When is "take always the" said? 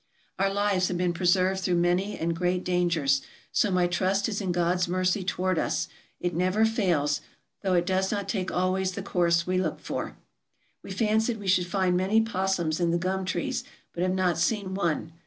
8.27-9.03